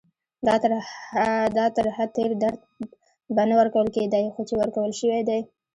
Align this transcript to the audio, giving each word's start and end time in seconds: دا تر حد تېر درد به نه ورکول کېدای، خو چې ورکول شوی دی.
دا 1.57 1.65
تر 1.77 1.85
حد 1.97 2.09
تېر 2.15 2.31
درد 2.41 2.59
به 3.35 3.43
نه 3.49 3.55
ورکول 3.59 3.87
کېدای، 3.95 4.25
خو 4.35 4.41
چې 4.47 4.53
ورکول 4.61 4.91
شوی 4.99 5.21
دی. 5.29 5.39